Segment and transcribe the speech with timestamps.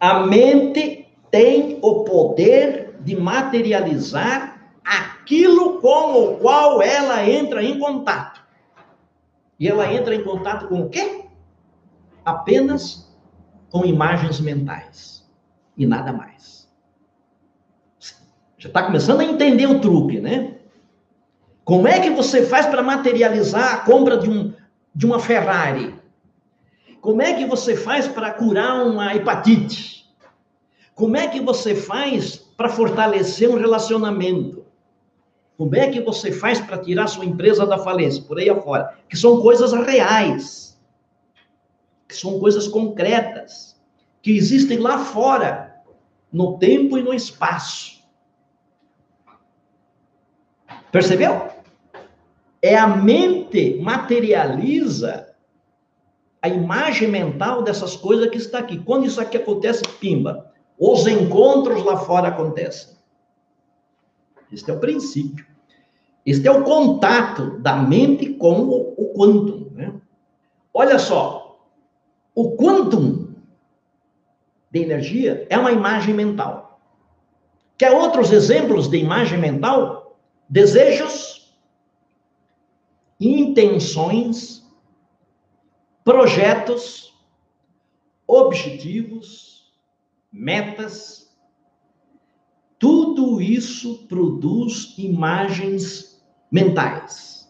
[0.00, 8.40] A mente tem o poder de materializar aquilo com o qual ela entra em contato.
[9.58, 11.26] E ela entra em contato com o quê?
[12.24, 13.14] Apenas
[13.70, 15.30] com imagens mentais
[15.76, 16.68] e nada mais.
[18.56, 20.56] Já está começando a entender o truque, né?
[21.64, 24.52] Como é que você faz para materializar a compra de, um,
[24.94, 25.94] de uma Ferrari?
[27.00, 30.06] Como é que você faz para curar uma hepatite?
[30.94, 34.66] Como é que você faz para fortalecer um relacionamento?
[35.56, 38.22] Como é que você faz para tirar sua empresa da falência?
[38.22, 38.98] Por aí afora.
[39.08, 40.78] Que são coisas reais.
[42.06, 43.80] Que são coisas concretas.
[44.20, 45.82] Que existem lá fora.
[46.30, 48.02] No tempo e no espaço.
[50.92, 51.48] Percebeu?
[52.60, 55.30] É a mente materializa
[56.42, 58.78] a imagem mental dessas coisas que está aqui.
[58.78, 60.50] Quando isso aqui acontece, pimba.
[60.78, 62.96] Os encontros lá fora acontecem.
[64.50, 65.46] Este é o princípio.
[66.24, 69.70] Este é o contato da mente com o, o quantum.
[69.72, 69.92] Né?
[70.72, 71.60] Olha só,
[72.34, 73.34] o quantum
[74.70, 76.80] de energia é uma imagem mental.
[77.76, 80.18] Quer outros exemplos de imagem mental?
[80.48, 81.54] Desejos,
[83.18, 84.59] intenções,
[86.10, 87.14] projetos,
[88.26, 89.72] objetivos,
[90.32, 91.32] metas,
[92.80, 97.48] tudo isso produz imagens mentais.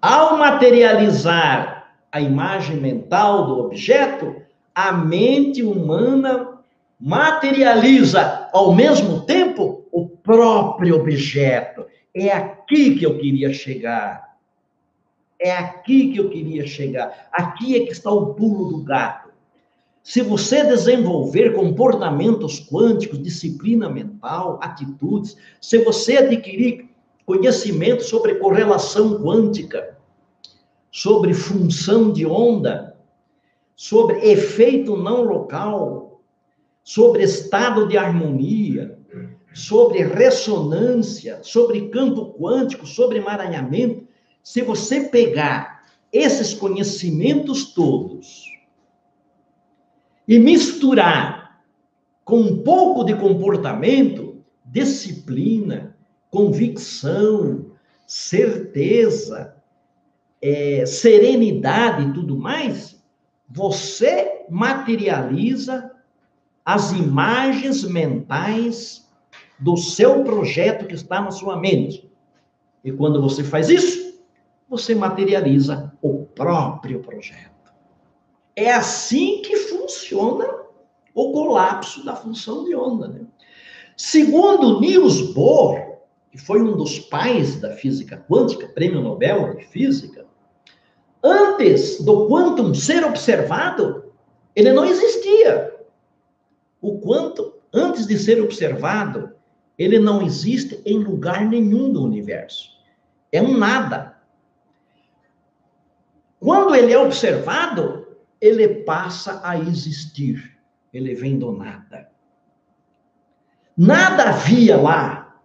[0.00, 4.36] Ao materializar a imagem mental do objeto,
[4.74, 6.62] a mente humana
[6.98, 11.84] materializa ao mesmo tempo o próprio objeto.
[12.14, 14.29] É aqui que eu queria chegar.
[15.40, 17.28] É aqui que eu queria chegar.
[17.32, 19.30] Aqui é que está o pulo do gato.
[20.02, 26.90] Se você desenvolver comportamentos quânticos, disciplina mental, atitudes, se você adquirir
[27.24, 29.96] conhecimento sobre correlação quântica,
[30.90, 32.96] sobre função de onda,
[33.76, 36.20] sobre efeito não local,
[36.82, 38.98] sobre estado de harmonia,
[39.54, 44.09] sobre ressonância, sobre campo quântico, sobre emaranhamento,
[44.42, 48.44] se você pegar esses conhecimentos todos
[50.26, 51.62] e misturar
[52.24, 55.96] com um pouco de comportamento, disciplina,
[56.30, 57.72] convicção,
[58.06, 59.56] certeza,
[60.40, 63.00] é, serenidade e tudo mais,
[63.48, 65.90] você materializa
[66.64, 69.08] as imagens mentais
[69.58, 72.08] do seu projeto que está na sua mente.
[72.84, 74.09] E quando você faz isso,
[74.70, 77.50] você materializa o próprio projeto.
[78.54, 80.48] É assim que funciona
[81.12, 83.08] o colapso da função de onda.
[83.08, 83.22] Né?
[83.96, 85.98] Segundo Niels Bohr,
[86.30, 90.24] que foi um dos pais da física quântica, prêmio Nobel de Física,
[91.20, 94.12] antes do quantum ser observado,
[94.54, 95.74] ele não existia.
[96.80, 99.32] O quantum, antes de ser observado,
[99.76, 102.70] ele não existe em lugar nenhum do universo.
[103.32, 104.09] É um nada.
[106.40, 108.06] Quando ele é observado,
[108.40, 110.58] ele passa a existir.
[110.92, 112.10] Ele vem do nada.
[113.76, 115.40] Nada havia lá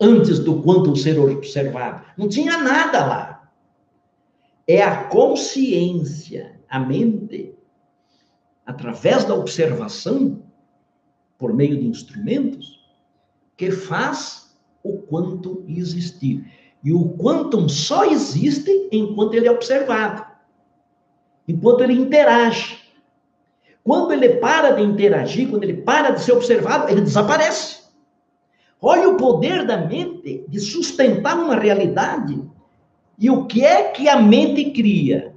[0.00, 2.04] antes do quanto ser observado.
[2.16, 3.52] Não tinha nada lá.
[4.66, 7.54] É a consciência, a mente,
[8.64, 10.42] através da observação,
[11.38, 12.80] por meio de instrumentos,
[13.56, 16.50] que faz o quanto existir.
[16.82, 20.26] E o quantum só existe enquanto ele é observado,
[21.46, 22.80] enquanto ele interage.
[23.84, 27.82] Quando ele para de interagir, quando ele para de ser observado, ele desaparece.
[28.80, 32.42] Olha o poder da mente de sustentar uma realidade.
[33.18, 35.34] E o que é que a mente cria?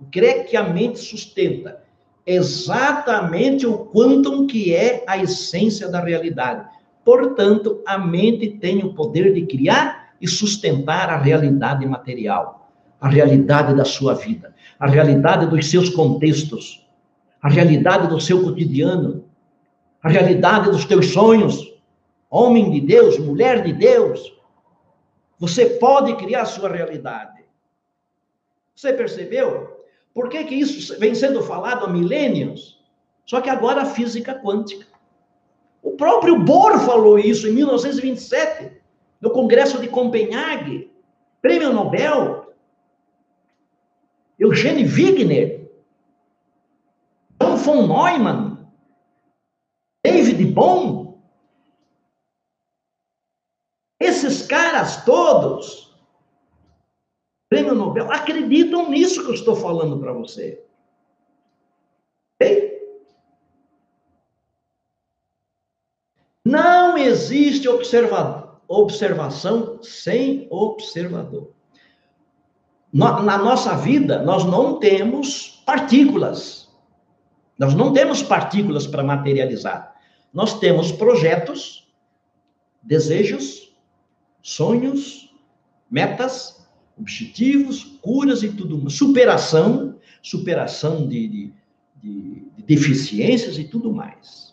[0.00, 1.82] O que é que a mente sustenta?
[2.26, 6.66] Exatamente o quantum que é a essência da realidade.
[7.04, 12.70] Portanto, a mente tem o poder de criar e sustentar a realidade material,
[13.00, 16.86] a realidade da sua vida, a realidade dos seus contextos,
[17.40, 19.24] a realidade do seu cotidiano,
[20.02, 21.66] a realidade dos teus sonhos.
[22.30, 24.32] Homem de Deus, mulher de Deus,
[25.38, 27.44] você pode criar a sua realidade.
[28.74, 29.86] Você percebeu?
[30.12, 32.78] Por que, que isso vem sendo falado há milênios?
[33.24, 34.86] Só que agora a física quântica.
[35.82, 38.77] O próprio Bohr falou isso em 1927
[39.20, 40.92] no Congresso de Copenhague,
[41.42, 42.54] prêmio Nobel,
[44.38, 45.68] Eugênio Wigner,
[47.40, 48.66] John von Neumann,
[50.04, 51.18] David Bohm,
[53.98, 55.96] esses caras todos,
[57.48, 60.64] prêmio Nobel, acreditam nisso que eu estou falando para você.
[62.36, 62.78] Okay?
[66.44, 71.50] Não existe observa observação sem observador.
[72.92, 76.68] Na nossa vida, nós não temos partículas.
[77.58, 79.94] Nós não temos partículas para materializar.
[80.32, 81.88] Nós temos projetos,
[82.82, 83.74] desejos,
[84.42, 85.34] sonhos,
[85.90, 86.66] metas,
[86.98, 88.88] objetivos, curas e tudo.
[88.90, 91.52] Superação, superação de, de,
[91.96, 94.47] de, de deficiências e tudo mais.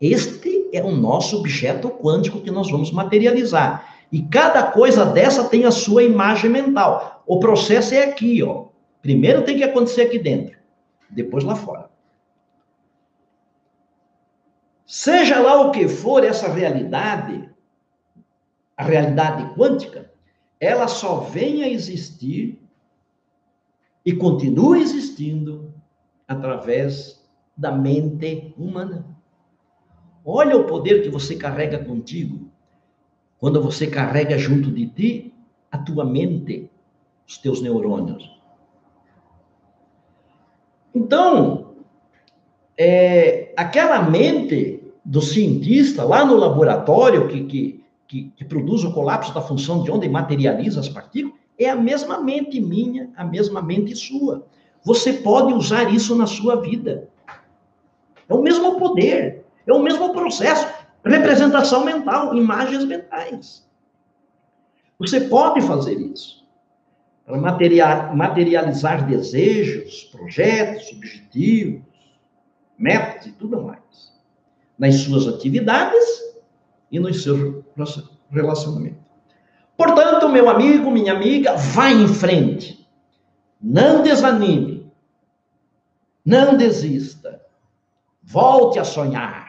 [0.00, 3.96] Este é o nosso objeto quântico que nós vamos materializar.
[4.12, 7.22] E cada coisa dessa tem a sua imagem mental.
[7.26, 8.66] O processo é aqui, ó.
[9.02, 10.58] Primeiro tem que acontecer aqui dentro,
[11.10, 11.90] depois lá fora.
[14.84, 17.48] Seja lá o que for essa realidade,
[18.76, 20.12] a realidade quântica,
[20.60, 22.60] ela só vem a existir
[24.04, 25.74] e continua existindo
[26.28, 27.24] através
[27.56, 29.15] da mente humana.
[30.28, 32.50] Olha o poder que você carrega contigo
[33.38, 35.34] quando você carrega junto de ti
[35.70, 36.68] a tua mente,
[37.28, 38.28] os teus neurônios.
[40.92, 41.76] Então,
[42.76, 49.32] é, aquela mente do cientista lá no laboratório que, que, que, que produz o colapso
[49.32, 53.62] da função de onda e materializa as partículas, é a mesma mente minha, a mesma
[53.62, 54.44] mente sua.
[54.82, 57.08] Você pode usar isso na sua vida.
[58.28, 60.66] É o mesmo poder, é o mesmo processo.
[61.04, 63.66] Representação mental, imagens mentais.
[64.98, 66.44] Você pode fazer isso.
[67.24, 67.38] Para
[68.14, 71.82] materializar desejos, projetos, objetivos,
[72.78, 73.80] metas e tudo mais.
[74.78, 76.04] Nas suas atividades
[76.90, 77.64] e nos seus
[78.30, 79.06] relacionamentos.
[79.76, 82.88] Portanto, meu amigo, minha amiga, vá em frente.
[83.60, 84.90] Não desanime.
[86.24, 87.40] Não desista.
[88.22, 89.45] Volte a sonhar.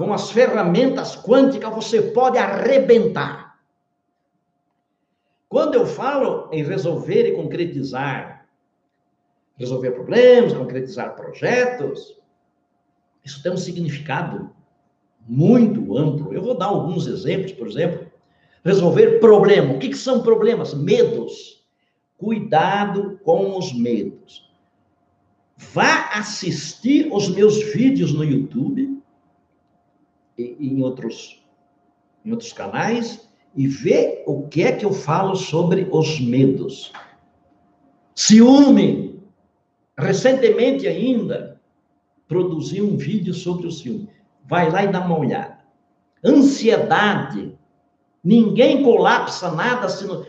[0.00, 3.60] Com as ferramentas quânticas você pode arrebentar.
[5.46, 8.48] Quando eu falo em resolver e concretizar,
[9.58, 12.18] resolver problemas, concretizar projetos,
[13.22, 14.50] isso tem um significado
[15.28, 16.32] muito amplo.
[16.32, 18.10] Eu vou dar alguns exemplos, por exemplo,
[18.64, 19.74] resolver problema.
[19.74, 20.72] O que, que são problemas?
[20.72, 21.62] Medos.
[22.16, 24.50] Cuidado com os medos.
[25.58, 28.98] Vá assistir os meus vídeos no YouTube
[30.58, 31.42] em outros,
[32.24, 36.92] em outros canais e ver o que é que eu falo sobre os medos.
[38.14, 39.20] Ciúme.
[39.98, 41.60] Recentemente ainda,
[42.26, 44.08] produzi um vídeo sobre o ciúme.
[44.48, 45.58] Vai lá e dá uma olhada.
[46.24, 47.58] Ansiedade.
[48.22, 50.24] Ninguém colapsa nada se, não,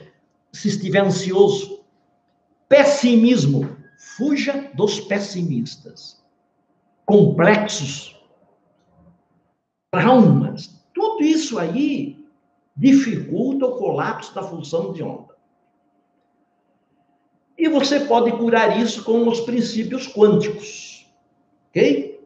[0.52, 1.84] se estiver ansioso.
[2.68, 3.78] Pessimismo.
[3.98, 6.22] Fuja dos pessimistas.
[7.06, 8.21] Complexos
[9.92, 12.26] traumas, tudo isso aí
[12.76, 15.36] dificulta o colapso da função de onda.
[17.58, 21.08] E você pode curar isso com os princípios quânticos,
[21.70, 22.20] ok?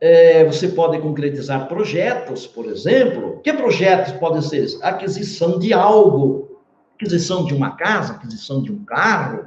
[0.00, 3.40] É, você pode concretizar projetos, por exemplo.
[3.42, 4.66] Que projetos podem ser?
[4.82, 6.60] Aquisição de algo,
[6.94, 9.46] aquisição de uma casa, aquisição de um carro,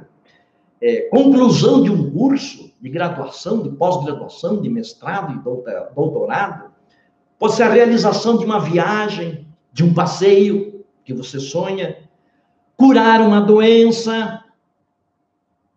[0.80, 6.70] é, conclusão de um curso de graduação, de pós-graduação, de mestrado e doutorado,
[7.38, 12.08] Pode ser a realização de uma viagem, de um passeio que você sonha,
[12.76, 14.44] curar uma doença,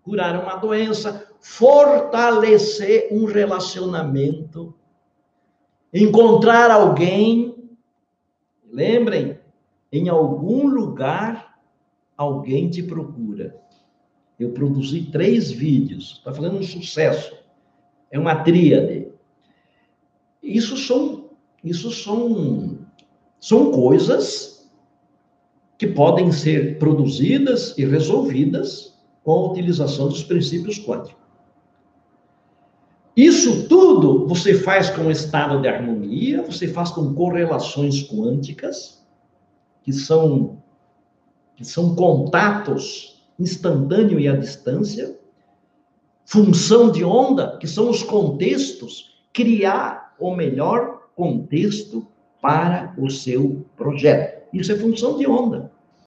[0.03, 4.73] curar uma doença, fortalecer um relacionamento,
[5.93, 7.55] encontrar alguém.
[8.71, 9.39] Lembrem,
[9.91, 11.59] em algum lugar
[12.17, 13.55] alguém te procura.
[14.39, 17.35] Eu produzi três vídeos, está falando um sucesso.
[18.09, 19.11] É uma tríade.
[20.41, 21.30] Isso são
[21.63, 22.79] isso são,
[23.39, 24.69] são coisas
[25.77, 31.21] que podem ser produzidas e resolvidas com a utilização dos princípios quânticos.
[33.15, 39.05] Isso tudo você faz com estado de harmonia, você faz com correlações quânticas,
[39.83, 40.61] que são,
[41.55, 45.19] que são contatos instantâneo e à distância,
[46.25, 52.07] função de onda, que são os contextos, criar o melhor contexto
[52.41, 54.41] para o seu projeto.
[54.51, 55.70] Isso é função de onda.